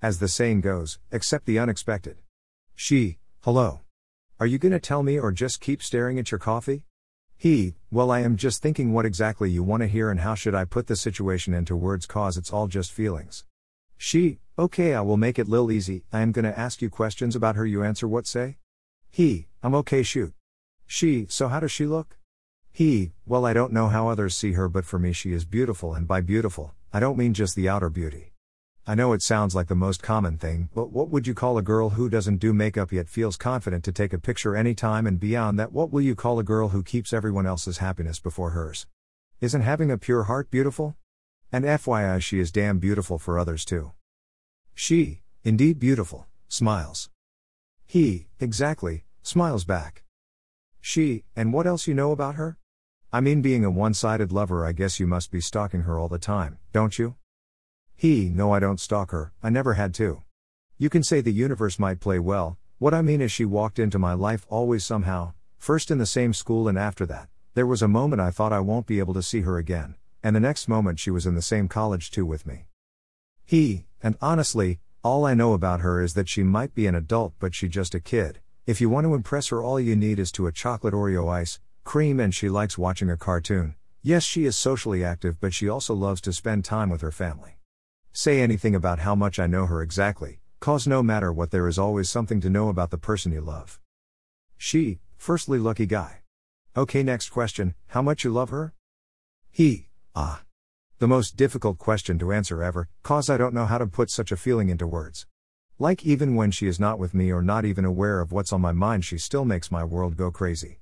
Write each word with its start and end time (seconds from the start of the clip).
As 0.00 0.20
the 0.20 0.28
saying 0.28 0.60
goes, 0.60 1.00
accept 1.10 1.44
the 1.44 1.58
unexpected. 1.58 2.18
She, 2.76 3.18
hello. 3.42 3.80
Are 4.38 4.46
you 4.46 4.56
gonna 4.56 4.78
tell 4.78 5.02
me 5.02 5.18
or 5.18 5.32
just 5.32 5.60
keep 5.60 5.82
staring 5.82 6.20
at 6.20 6.30
your 6.30 6.38
coffee? 6.38 6.84
He, 7.36 7.74
well, 7.90 8.12
I 8.12 8.20
am 8.20 8.36
just 8.36 8.62
thinking 8.62 8.92
what 8.92 9.04
exactly 9.04 9.50
you 9.50 9.64
want 9.64 9.80
to 9.80 9.88
hear 9.88 10.08
and 10.12 10.20
how 10.20 10.36
should 10.36 10.54
I 10.54 10.66
put 10.66 10.86
the 10.86 10.94
situation 10.94 11.52
into 11.52 11.74
words 11.74 12.06
cause 12.06 12.36
it's 12.36 12.52
all 12.52 12.68
just 12.68 12.92
feelings. 12.92 13.44
She, 13.96 14.38
okay, 14.56 14.94
I 14.94 15.00
will 15.00 15.16
make 15.16 15.36
it 15.36 15.48
lil 15.48 15.72
easy. 15.72 16.04
I 16.12 16.20
am 16.20 16.30
gonna 16.30 16.54
ask 16.56 16.80
you 16.80 16.88
questions 16.90 17.34
about 17.34 17.56
her, 17.56 17.66
you 17.66 17.82
answer 17.82 18.06
what 18.06 18.28
say? 18.28 18.58
He, 19.10 19.48
I'm 19.64 19.74
okay, 19.74 20.04
shoot. 20.04 20.32
She, 20.86 21.26
so 21.28 21.48
how 21.48 21.58
does 21.58 21.72
she 21.72 21.86
look? 21.86 22.18
He, 22.70 23.10
well, 23.26 23.44
I 23.44 23.52
don't 23.52 23.72
know 23.72 23.88
how 23.88 24.08
others 24.08 24.36
see 24.36 24.52
her, 24.52 24.68
but 24.68 24.84
for 24.84 25.00
me, 25.00 25.12
she 25.12 25.32
is 25.32 25.44
beautiful, 25.44 25.92
and 25.92 26.06
by 26.06 26.20
beautiful, 26.20 26.74
I 26.92 27.00
don't 27.00 27.18
mean 27.18 27.34
just 27.34 27.56
the 27.56 27.68
outer 27.68 27.90
beauty. 27.90 28.32
I 28.88 28.94
know 28.94 29.12
it 29.12 29.20
sounds 29.20 29.54
like 29.54 29.66
the 29.66 29.74
most 29.74 30.02
common 30.02 30.38
thing, 30.38 30.70
but 30.74 30.90
what 30.90 31.10
would 31.10 31.26
you 31.26 31.34
call 31.34 31.58
a 31.58 31.62
girl 31.62 31.90
who 31.90 32.08
doesn't 32.08 32.38
do 32.38 32.54
makeup 32.54 32.90
yet 32.90 33.06
feels 33.06 33.36
confident 33.36 33.84
to 33.84 33.92
take 33.92 34.14
a 34.14 34.18
picture 34.18 34.56
anytime 34.56 35.06
and 35.06 35.20
beyond 35.20 35.58
that? 35.58 35.72
What 35.72 35.92
will 35.92 36.00
you 36.00 36.14
call 36.14 36.38
a 36.38 36.42
girl 36.42 36.70
who 36.70 36.82
keeps 36.82 37.12
everyone 37.12 37.44
else's 37.44 37.78
happiness 37.78 38.18
before 38.18 38.52
hers? 38.52 38.86
Isn't 39.42 39.60
having 39.60 39.90
a 39.90 39.98
pure 39.98 40.22
heart 40.22 40.50
beautiful? 40.50 40.96
And 41.52 41.66
FYI, 41.66 42.22
she 42.22 42.38
is 42.38 42.50
damn 42.50 42.78
beautiful 42.78 43.18
for 43.18 43.38
others 43.38 43.66
too. 43.66 43.92
She, 44.74 45.20
indeed 45.44 45.78
beautiful, 45.78 46.26
smiles. 46.48 47.10
He, 47.84 48.28
exactly, 48.40 49.04
smiles 49.22 49.66
back. 49.66 50.02
She, 50.80 51.24
and 51.36 51.52
what 51.52 51.66
else 51.66 51.86
you 51.86 51.92
know 51.92 52.10
about 52.10 52.36
her? 52.36 52.56
I 53.12 53.20
mean, 53.20 53.42
being 53.42 53.66
a 53.66 53.70
one 53.70 53.92
sided 53.92 54.32
lover, 54.32 54.64
I 54.64 54.72
guess 54.72 54.98
you 54.98 55.06
must 55.06 55.30
be 55.30 55.42
stalking 55.42 55.82
her 55.82 55.98
all 55.98 56.08
the 56.08 56.18
time, 56.18 56.56
don't 56.72 56.98
you? 56.98 57.16
He, 57.98 58.28
no, 58.28 58.52
I 58.52 58.60
don't 58.60 58.78
stalk 58.78 59.10
her, 59.10 59.32
I 59.42 59.50
never 59.50 59.74
had 59.74 59.92
to. 59.94 60.22
You 60.78 60.88
can 60.88 61.02
say 61.02 61.20
the 61.20 61.32
universe 61.32 61.80
might 61.80 61.98
play 61.98 62.20
well, 62.20 62.56
what 62.78 62.94
I 62.94 63.02
mean 63.02 63.20
is 63.20 63.32
she 63.32 63.44
walked 63.44 63.80
into 63.80 63.98
my 63.98 64.12
life 64.12 64.46
always 64.48 64.86
somehow, 64.86 65.32
first 65.56 65.90
in 65.90 65.98
the 65.98 66.06
same 66.06 66.32
school 66.32 66.68
and 66.68 66.78
after 66.78 67.04
that, 67.06 67.28
there 67.54 67.66
was 67.66 67.82
a 67.82 67.88
moment 67.88 68.22
I 68.22 68.30
thought 68.30 68.52
I 68.52 68.60
won't 68.60 68.86
be 68.86 69.00
able 69.00 69.14
to 69.14 69.22
see 69.22 69.40
her 69.40 69.58
again, 69.58 69.96
and 70.22 70.36
the 70.36 70.38
next 70.38 70.68
moment 70.68 71.00
she 71.00 71.10
was 71.10 71.26
in 71.26 71.34
the 71.34 71.42
same 71.42 71.66
college 71.66 72.12
too 72.12 72.24
with 72.24 72.46
me. 72.46 72.66
He, 73.44 73.86
and 74.00 74.16
honestly, 74.22 74.78
all 75.02 75.26
I 75.26 75.34
know 75.34 75.52
about 75.52 75.80
her 75.80 76.00
is 76.00 76.14
that 76.14 76.28
she 76.28 76.44
might 76.44 76.76
be 76.76 76.86
an 76.86 76.94
adult 76.94 77.34
but 77.40 77.52
she 77.52 77.66
just 77.66 77.96
a 77.96 78.00
kid. 78.00 78.38
If 78.64 78.80
you 78.80 78.88
want 78.88 79.06
to 79.06 79.14
impress 79.14 79.48
her 79.48 79.60
all 79.60 79.80
you 79.80 79.96
need 79.96 80.20
is 80.20 80.30
to 80.32 80.46
a 80.46 80.52
chocolate 80.52 80.94
Oreo 80.94 81.28
ice, 81.28 81.58
cream 81.82 82.20
and 82.20 82.32
she 82.32 82.48
likes 82.48 82.78
watching 82.78 83.10
a 83.10 83.16
cartoon. 83.16 83.74
Yes, 84.02 84.22
she 84.22 84.44
is 84.44 84.56
socially 84.56 85.02
active 85.02 85.40
but 85.40 85.52
she 85.52 85.68
also 85.68 85.94
loves 85.94 86.20
to 86.20 86.32
spend 86.32 86.64
time 86.64 86.90
with 86.90 87.00
her 87.00 87.10
family 87.10 87.57
say 88.18 88.40
anything 88.40 88.74
about 88.74 88.98
how 88.98 89.14
much 89.14 89.38
I 89.38 89.46
know 89.46 89.66
her 89.66 89.80
exactly, 89.80 90.40
cause 90.58 90.88
no 90.88 91.04
matter 91.04 91.32
what, 91.32 91.52
there 91.52 91.68
is 91.68 91.78
always 91.78 92.10
something 92.10 92.40
to 92.40 92.50
know 92.50 92.68
about 92.68 92.90
the 92.90 92.98
person 92.98 93.30
you 93.30 93.40
love. 93.40 93.78
She, 94.56 94.98
firstly, 95.16 95.56
lucky 95.56 95.86
guy. 95.86 96.22
Okay, 96.76 97.04
next 97.04 97.28
question 97.28 97.76
how 97.86 98.02
much 98.02 98.24
you 98.24 98.32
love 98.32 98.50
her? 98.50 98.74
He, 99.52 99.86
ah. 100.16 100.42
The 100.98 101.06
most 101.06 101.36
difficult 101.36 101.78
question 101.78 102.18
to 102.18 102.32
answer 102.32 102.60
ever, 102.60 102.88
cause 103.04 103.30
I 103.30 103.36
don't 103.36 103.54
know 103.54 103.66
how 103.66 103.78
to 103.78 103.86
put 103.86 104.10
such 104.10 104.32
a 104.32 104.36
feeling 104.36 104.68
into 104.68 104.84
words. 104.84 105.28
Like, 105.78 106.04
even 106.04 106.34
when 106.34 106.50
she 106.50 106.66
is 106.66 106.80
not 106.80 106.98
with 106.98 107.14
me 107.14 107.30
or 107.30 107.40
not 107.40 107.64
even 107.64 107.84
aware 107.84 108.18
of 108.18 108.32
what's 108.32 108.52
on 108.52 108.60
my 108.60 108.72
mind, 108.72 109.04
she 109.04 109.16
still 109.16 109.44
makes 109.44 109.70
my 109.70 109.84
world 109.84 110.16
go 110.16 110.32
crazy. 110.32 110.80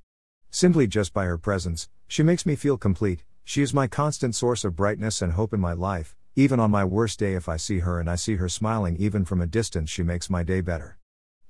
Simply 0.50 0.86
just 0.86 1.12
by 1.12 1.26
her 1.26 1.36
presence, 1.36 1.90
she 2.08 2.22
makes 2.22 2.46
me 2.46 2.56
feel 2.56 2.78
complete, 2.78 3.24
she 3.44 3.60
is 3.60 3.74
my 3.74 3.88
constant 3.88 4.34
source 4.34 4.64
of 4.64 4.74
brightness 4.74 5.20
and 5.20 5.34
hope 5.34 5.52
in 5.52 5.60
my 5.60 5.74
life, 5.74 6.16
even 6.38 6.60
on 6.60 6.70
my 6.70 6.84
worst 6.84 7.18
day, 7.18 7.32
if 7.32 7.48
I 7.48 7.56
see 7.56 7.78
her 7.78 7.98
and 7.98 8.10
I 8.10 8.16
see 8.16 8.36
her 8.36 8.48
smiling 8.50 8.98
even 8.98 9.24
from 9.24 9.40
a 9.40 9.46
distance, 9.46 9.88
she 9.88 10.02
makes 10.02 10.28
my 10.28 10.42
day 10.42 10.60
better. 10.60 10.98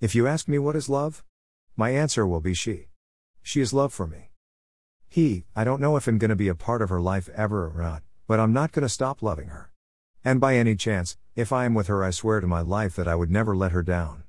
If 0.00 0.14
you 0.14 0.28
ask 0.28 0.46
me 0.46 0.60
what 0.60 0.76
is 0.76 0.88
love? 0.88 1.24
My 1.76 1.90
answer 1.90 2.24
will 2.24 2.40
be 2.40 2.54
she. 2.54 2.86
She 3.42 3.60
is 3.60 3.72
love 3.72 3.92
for 3.92 4.06
me. 4.06 4.30
He, 5.08 5.44
I 5.56 5.64
don't 5.64 5.80
know 5.80 5.96
if 5.96 6.06
I'm 6.06 6.18
gonna 6.18 6.36
be 6.36 6.46
a 6.46 6.54
part 6.54 6.82
of 6.82 6.88
her 6.88 7.00
life 7.00 7.28
ever 7.30 7.66
or 7.66 7.82
not, 7.82 8.04
but 8.28 8.38
I'm 8.38 8.52
not 8.52 8.70
gonna 8.70 8.88
stop 8.88 9.22
loving 9.22 9.48
her. 9.48 9.72
And 10.24 10.40
by 10.40 10.54
any 10.54 10.76
chance, 10.76 11.16
if 11.34 11.52
I 11.52 11.64
am 11.64 11.74
with 11.74 11.88
her, 11.88 12.04
I 12.04 12.10
swear 12.10 12.38
to 12.38 12.46
my 12.46 12.60
life 12.60 12.94
that 12.94 13.08
I 13.08 13.16
would 13.16 13.30
never 13.30 13.56
let 13.56 13.72
her 13.72 13.82
down. 13.82 14.22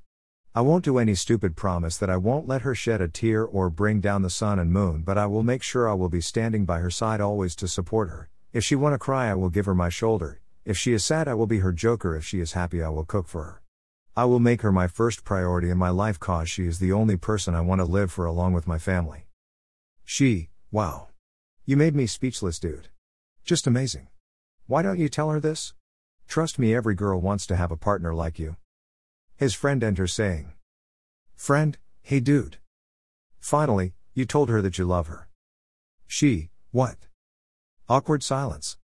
I 0.56 0.62
won't 0.62 0.84
do 0.84 0.98
any 0.98 1.14
stupid 1.14 1.56
promise 1.56 1.98
that 2.00 2.10
I 2.10 2.18
won't 2.18 2.48
let 2.48 2.64
her 2.64 2.74
shed 2.74 3.00
a 3.00 3.08
tear 3.08 3.46
or 3.46 3.70
bring 3.70 4.00
down 4.00 4.24
the 4.24 4.32
sun 4.32 4.58
and 4.58 4.74
moon, 4.74 5.04
but 5.04 5.20
I 5.20 5.28
will 5.28 5.44
make 5.44 5.62
sure 5.62 5.88
I 5.88 5.94
will 5.94 6.10
be 6.10 6.20
standing 6.20 6.66
by 6.66 6.80
her 6.80 6.90
side 6.90 7.22
always 7.22 7.56
to 7.58 7.68
support 7.68 8.10
her. 8.10 8.28
If 8.54 8.64
she 8.64 8.76
want 8.76 8.96
to 8.96 8.98
cry, 8.98 9.30
I 9.30 9.36
will 9.36 9.50
give 9.52 9.68
her 9.68 9.76
my 9.76 9.90
shoulder. 9.90 10.42
If 10.68 10.78
she 10.78 10.92
is 10.92 11.06
sad, 11.06 11.30
I 11.30 11.34
will 11.34 11.48
be 11.48 11.60
her 11.60 11.72
joker. 11.72 12.14
If 12.14 12.26
she 12.26 12.42
is 12.42 12.52
happy, 12.52 12.84
I 12.84 12.90
will 12.90 13.06
cook 13.06 13.30
for 13.30 13.44
her. 13.44 13.62
I 14.18 14.26
will 14.26 14.42
make 14.42 14.64
her 14.64 14.72
my 14.74 14.90
first 14.90 15.24
priority 15.24 15.70
in 15.70 15.78
my 15.78 15.88
life 15.88 16.20
cause 16.20 16.50
she 16.50 16.68
is 16.68 16.80
the 16.80 16.92
only 16.92 17.16
person 17.16 17.56
I 17.56 17.62
want 17.62 17.80
to 17.80 17.86
live 17.86 18.12
for 18.12 18.26
along 18.26 18.52
with 18.52 18.68
my 18.68 18.78
family. 18.78 19.28
She, 20.04 20.50
wow. 20.70 21.08
You 21.66 21.78
made 21.78 21.96
me 21.96 22.06
speechless, 22.06 22.60
dude. 22.60 22.90
Just 23.46 23.66
amazing. 23.66 24.10
Why 24.66 24.82
don't 24.82 25.00
you 25.00 25.08
tell 25.08 25.30
her 25.30 25.40
this? 25.40 25.74
Trust 26.28 26.60
me, 26.60 26.76
every 26.76 26.96
girl 26.96 27.22
wants 27.22 27.48
to 27.48 27.56
have 27.56 27.72
a 27.72 27.78
partner 27.78 28.14
like 28.14 28.38
you. 28.38 28.58
His 29.38 29.54
friend 29.54 29.82
enters 29.82 30.12
saying, 30.12 30.52
Friend, 31.34 31.78
hey 32.02 32.20
dude. 32.20 32.58
Finally, 33.40 33.94
you 34.14 34.26
told 34.26 34.50
her 34.50 34.62
that 34.62 34.78
you 34.78 34.84
love 34.84 35.08
her. 35.08 35.30
She, 36.08 36.50
what? 36.72 36.98
Awkward 37.88 38.22
silence. 38.22 38.76